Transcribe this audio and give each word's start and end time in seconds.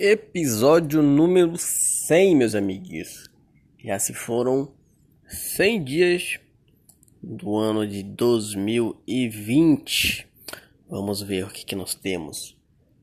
Episódio 0.00 1.02
número 1.02 1.58
100, 1.58 2.36
meus 2.36 2.54
amigos. 2.54 3.28
Já 3.82 3.98
se 3.98 4.14
foram 4.14 4.70
100 5.26 5.82
dias 5.82 6.38
do 7.20 7.56
ano 7.56 7.84
de 7.84 8.04
2020. 8.04 10.24
Vamos 10.88 11.20
ver 11.20 11.46
o 11.46 11.48
que, 11.48 11.64
que 11.64 11.74
nós 11.74 11.96
temos 11.96 12.56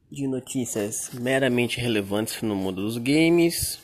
de 0.10 0.26
notícias 0.26 1.10
meramente 1.14 1.82
relevantes 1.82 2.42
no 2.42 2.56
mundo 2.56 2.84
dos 2.84 2.98
games. 2.98 3.78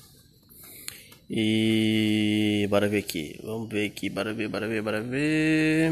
E 1.30 2.66
bora 2.70 2.88
ver 2.88 3.00
aqui. 3.00 3.38
Vamos 3.44 3.68
ver 3.68 3.88
aqui, 3.88 4.10
bora 4.10 4.34
ver, 4.34 4.48
bora 4.48 4.70
ver, 4.70 4.82
bora 4.82 5.02
ver. 5.02 5.92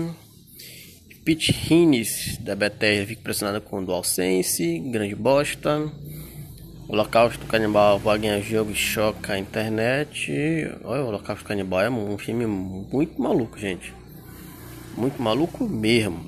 Pete 1.25 1.53
Hines 1.69 2.37
da 2.37 2.55
Bethesda 2.55 3.07
fica 3.07 3.23
pressionado 3.23 3.59
com 3.59 3.83
DualSense, 3.83 4.79
grande 4.79 5.15
bosta. 5.15 5.91
Holocausto 6.89 7.45
Canibal 7.45 7.99
ganhar 7.99 8.41
jogo 8.41 8.73
choca 8.73 9.33
a 9.33 9.37
internet. 9.37 10.31
Olha, 10.83 11.03
o 11.03 11.07
Holocausto 11.09 11.45
Canibal 11.45 11.81
é 11.81 11.89
um 11.89 12.17
filme 12.17 12.47
muito 12.47 13.21
maluco, 13.21 13.59
gente. 13.59 13.93
Muito 14.97 15.21
maluco 15.21 15.69
mesmo. 15.69 16.19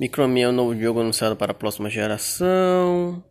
Microman 0.00 0.40
é 0.40 0.48
um 0.48 0.52
novo 0.52 0.76
jogo 0.76 1.00
anunciado 1.02 1.36
para 1.36 1.52
a 1.52 1.54
próxima 1.54 1.88
geração. 1.88 3.22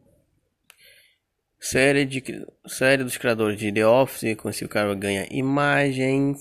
Série, 1.59 2.05
de, 2.05 2.23
série 2.66 3.03
dos 3.03 3.17
criadores 3.17 3.59
de 3.59 3.69
The 3.69 3.85
Office, 3.85 4.38
com 4.38 4.49
esse 4.49 4.66
cara 4.66 4.95
ganha 4.95 5.27
imagens. 5.30 6.39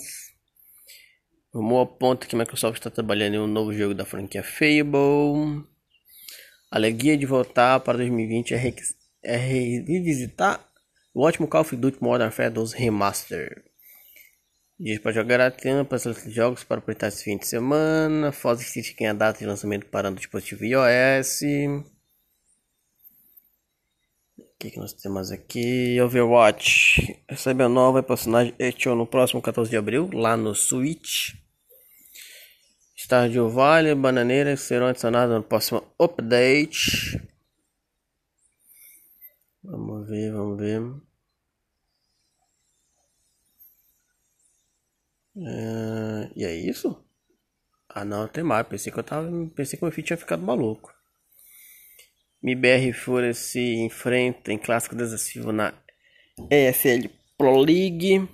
Rumor 1.52 1.88
aponta 1.88 2.24
que 2.24 2.36
a 2.36 2.38
Microsoft 2.38 2.78
está 2.78 2.88
trabalhando 2.88 3.34
em 3.34 3.40
um 3.40 3.48
novo 3.48 3.72
jogo 3.72 3.94
da 3.94 4.04
franquia 4.04 4.44
Fable. 4.44 5.66
Alegria 6.70 7.16
de 7.16 7.26
voltar 7.26 7.80
para 7.80 7.98
2020 7.98 8.54
é 8.54 8.58
é 9.22 9.36
revisitar 9.36 10.64
o 11.14 11.22
ótimo 11.22 11.48
Call 11.48 11.62
of 11.62 11.76
Duty 11.76 12.02
Modern 12.02 12.28
Warfare 12.28 12.50
2 12.50 12.72
Remaster. 12.72 13.64
Diz 14.80 15.00
para 15.00 15.10
jogar 15.10 15.40
a 15.40 15.50
para 15.84 15.98
jogos 16.28 16.62
para 16.62 16.78
aproveitar 16.78 17.08
esse 17.08 17.24
fim 17.24 17.36
de 17.36 17.46
semana. 17.46 18.30
Foz 18.30 18.60
City 18.60 18.94
tem 18.94 19.08
a 19.08 19.12
data 19.12 19.40
de 19.40 19.46
lançamento 19.46 19.86
para 19.86 20.08
o 20.08 20.14
dispositivo 20.14 20.64
iOS. 20.64 21.40
O 24.38 24.44
que, 24.56 24.70
que 24.70 24.78
nós 24.78 24.92
temos 24.92 25.32
aqui? 25.32 26.00
Overwatch 26.00 27.20
recebe 27.28 27.64
a 27.64 27.68
nova 27.68 28.02
personagem 28.04 28.54
Echo 28.58 28.94
no 28.94 29.06
próximo 29.06 29.42
14 29.42 29.68
de 29.68 29.76
abril, 29.76 30.08
lá 30.12 30.36
no 30.36 30.54
Switch. 30.54 31.34
Stardew 32.96 33.48
Valley, 33.48 33.96
Bananeira 33.96 34.56
serão 34.56 34.86
adicionados 34.86 35.34
no 35.34 35.42
próximo 35.42 35.82
update. 35.98 37.20
Vamos 39.70 40.08
ver, 40.08 40.32
vamos 40.32 40.58
ver. 40.58 40.80
É, 45.36 46.30
e 46.34 46.44
é 46.44 46.54
isso? 46.54 47.04
Ah 47.86 48.04
não, 48.04 48.26
tem 48.26 48.42
mais. 48.42 48.66
Pensei 48.66 48.90
que 48.90 48.98
eu 48.98 49.04
tava. 49.04 49.28
Pensei 49.54 49.78
que 49.78 49.84
meu 49.84 49.92
filho 49.92 50.06
tinha 50.06 50.16
ficado 50.16 50.42
maluco. 50.42 50.92
MBR 52.42 52.92
Fúria 52.94 53.34
se 53.34 53.60
enfrenta 53.76 54.52
em 54.52 54.58
clássico 54.58 54.96
desafio 54.96 55.52
na 55.52 55.74
EFL 56.50 57.08
Pro 57.36 57.58
League. 57.58 58.26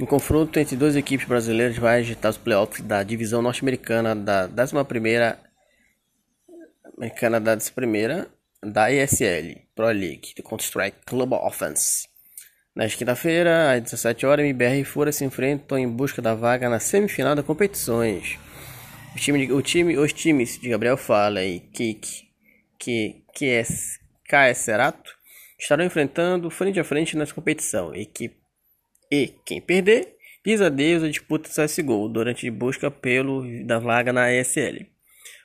Um 0.00 0.06
confronto 0.06 0.58
entre 0.58 0.76
duas 0.76 0.96
equipes 0.96 1.28
brasileiras 1.28 1.76
vai 1.76 2.00
agitar 2.00 2.30
os 2.30 2.38
playoffs 2.38 2.84
da 2.84 3.04
divisão 3.04 3.40
norte-americana 3.40 4.16
da 4.16 4.48
11 4.48 4.84
primeira 4.84 5.38
americana 6.96 7.40
da 7.40 7.54
11 7.54 7.72
primeira 7.72 8.37
da 8.62 8.90
ESL 8.92 9.60
Pro 9.74 9.86
League 9.86 10.34
do 10.36 10.42
Counter-Strike 10.42 10.98
Global 11.08 11.44
Offense. 11.46 12.08
Na 12.74 12.88
quinta-feira, 12.88 13.72
às 13.72 13.82
17 13.82 14.24
horas, 14.26 14.44
MBR 14.44 14.80
e 14.80 14.84
Fura 14.84 15.10
se 15.10 15.24
enfrentam 15.24 15.78
em 15.78 15.88
busca 15.88 16.22
da 16.22 16.34
vaga 16.34 16.68
na 16.68 16.78
semifinal 16.78 17.34
das 17.34 17.44
competições. 17.44 18.38
O 19.14 19.18
time, 19.18 19.52
o 19.52 19.62
time, 19.62 19.96
os 19.96 20.12
times 20.12 20.60
de 20.60 20.68
Gabriel 20.68 20.96
Fala 20.96 21.42
e 21.44 21.58
Kik, 21.58 22.28
que, 22.78 23.24
que 23.34 23.46
é 23.46 23.62
KS 23.64 24.58
Serato, 24.58 25.12
estarão 25.58 25.84
enfrentando 25.84 26.50
frente 26.50 26.78
a 26.78 26.84
frente 26.84 27.16
nessa 27.16 27.34
competição. 27.34 27.94
E, 27.94 28.06
que, 28.06 28.30
e 29.10 29.34
quem 29.44 29.60
perder, 29.60 30.14
diz 30.44 30.60
adeus 30.60 31.02
à 31.02 31.08
disputa 31.08 31.50
CSGO 31.50 32.08
durante 32.08 32.46
a 32.46 32.52
busca 32.52 32.90
pelo 32.90 33.44
da 33.64 33.78
vaga 33.78 34.12
na 34.12 34.32
ESL. 34.32 34.86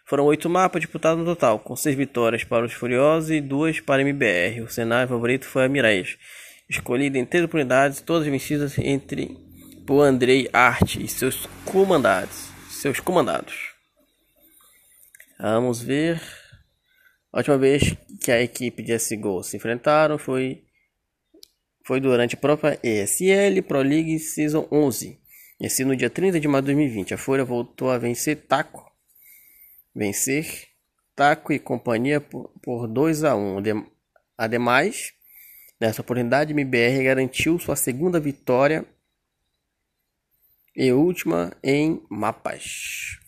Foram 0.05 0.25
oito 0.25 0.49
mapas 0.49 0.81
disputados 0.81 1.19
no 1.19 1.25
total, 1.25 1.59
com 1.59 1.75
seis 1.75 1.95
vitórias 1.95 2.43
para 2.43 2.65
os 2.65 2.73
Furiosos 2.73 3.31
e 3.31 3.39
duas 3.39 3.79
para 3.79 4.01
a 4.01 4.05
MBR. 4.05 4.61
O 4.61 4.69
cenário 4.69 5.07
favorito 5.07 5.45
foi 5.45 5.63
a 5.63 5.69
Mirais, 5.69 6.17
escolhida 6.69 7.17
em 7.17 7.25
três 7.25 7.45
oportunidades, 7.45 8.01
todas 8.01 8.27
vencidas 8.27 8.77
entre 8.77 9.37
por 9.87 10.01
Andrei 10.01 10.49
Arte 10.51 11.01
e 11.01 11.07
seus 11.07 11.45
comandados. 11.65 12.49
Seus 12.69 12.99
comandados. 12.99 13.71
Vamos 15.39 15.81
ver. 15.81 16.21
A 17.31 17.37
última 17.37 17.57
vez 17.57 17.95
que 18.21 18.31
a 18.31 18.41
equipe 18.41 18.83
de 18.83 18.97
SGO 18.99 19.41
se 19.41 19.55
enfrentaram 19.55 20.17
foi 20.17 20.63
foi 21.85 21.99
durante 21.99 22.35
a 22.35 22.37
própria 22.37 22.79
ESL 22.83 23.61
Pro 23.67 23.81
League 23.81 24.19
Season 24.19 24.67
11. 24.71 25.19
E 25.59 25.65
assim 25.65 25.85
no 25.85 25.95
dia 25.95 26.09
30 26.09 26.39
de 26.39 26.47
maio 26.47 26.61
de 26.61 26.67
2020, 26.67 27.13
a 27.13 27.17
Fúria 27.17 27.43
voltou 27.43 27.89
a 27.89 27.97
vencer 27.97 28.35
Taco 28.47 28.92
vencer 29.95 30.73
Taco 31.15 31.53
e 31.53 31.59
companhia 31.59 32.19
por, 32.19 32.49
por 32.61 32.87
2 32.87 33.23
a 33.23 33.35
1. 33.35 33.57
Um. 33.57 33.91
Ademais, 34.37 35.13
nessa 35.79 36.01
oportunidade, 36.01 36.53
MBR 36.53 37.03
garantiu 37.03 37.59
sua 37.59 37.75
segunda 37.75 38.19
vitória 38.19 38.85
e 40.75 40.91
última 40.91 41.55
em 41.63 42.03
mapas. 42.09 43.19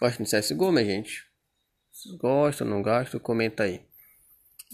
Gostam 0.00 0.24
de 0.24 0.30
CSGO, 0.30 0.72
minha 0.72 0.84
gente? 0.84 1.24
Gosta, 2.18 2.64
não 2.64 2.82
gosta? 2.82 3.20
Comenta 3.20 3.64
aí. 3.64 3.82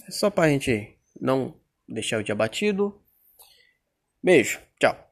É 0.06 0.10
só 0.12 0.30
pra 0.30 0.48
gente 0.48 0.96
não 1.20 1.60
deixar 1.86 2.20
o 2.20 2.22
dia 2.22 2.34
batido. 2.34 3.02
Beijo, 4.22 4.60
tchau. 4.80 5.04